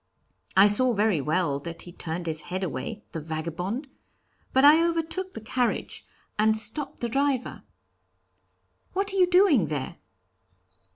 [0.57, 3.87] I saw very well that he turned his head away, the vagabond!
[4.51, 6.07] But I overtook the carriage
[6.39, 7.61] and stopped the driver.
[8.93, 9.97] 'What are you doing there?'